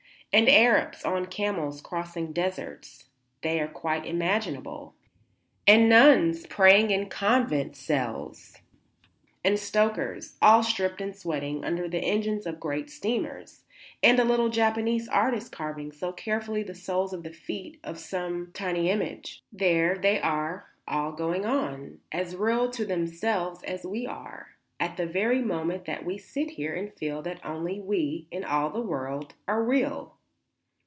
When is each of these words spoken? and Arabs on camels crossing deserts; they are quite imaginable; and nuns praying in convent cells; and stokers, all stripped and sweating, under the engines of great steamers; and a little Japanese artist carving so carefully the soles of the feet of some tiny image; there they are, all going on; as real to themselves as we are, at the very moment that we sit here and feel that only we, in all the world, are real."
and 0.33 0.47
Arabs 0.47 1.03
on 1.03 1.25
camels 1.25 1.81
crossing 1.81 2.31
deserts; 2.31 3.09
they 3.41 3.59
are 3.59 3.67
quite 3.67 4.05
imaginable; 4.05 4.95
and 5.67 5.89
nuns 5.89 6.47
praying 6.47 6.89
in 6.89 7.09
convent 7.09 7.75
cells; 7.75 8.59
and 9.43 9.59
stokers, 9.59 10.37
all 10.41 10.63
stripped 10.63 11.01
and 11.01 11.13
sweating, 11.17 11.65
under 11.65 11.85
the 11.89 11.99
engines 11.99 12.45
of 12.45 12.61
great 12.61 12.89
steamers; 12.89 13.65
and 14.01 14.19
a 14.21 14.23
little 14.23 14.47
Japanese 14.47 15.09
artist 15.09 15.51
carving 15.51 15.91
so 15.91 16.13
carefully 16.13 16.63
the 16.63 16.73
soles 16.73 17.11
of 17.11 17.23
the 17.23 17.33
feet 17.33 17.77
of 17.83 17.99
some 17.99 18.51
tiny 18.53 18.89
image; 18.89 19.43
there 19.51 19.97
they 19.97 20.17
are, 20.21 20.69
all 20.87 21.11
going 21.11 21.45
on; 21.45 21.99
as 22.13 22.37
real 22.37 22.69
to 22.69 22.85
themselves 22.85 23.61
as 23.63 23.85
we 23.85 24.07
are, 24.07 24.51
at 24.79 24.95
the 24.95 25.05
very 25.05 25.41
moment 25.41 25.83
that 25.83 26.05
we 26.05 26.17
sit 26.17 26.51
here 26.51 26.73
and 26.73 26.93
feel 26.93 27.21
that 27.21 27.45
only 27.45 27.81
we, 27.81 28.29
in 28.31 28.45
all 28.45 28.69
the 28.69 28.79
world, 28.79 29.33
are 29.45 29.61
real." 29.61 30.15